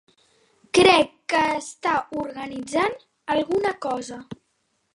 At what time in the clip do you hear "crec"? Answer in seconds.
0.77-1.11